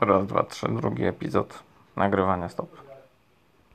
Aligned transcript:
Raz, 0.00 0.26
dwa, 0.26 0.42
trzy, 0.42 0.68
drugi 0.68 1.04
epizod 1.04 1.62
nagrywania 1.96 2.48
stop. 2.48 2.89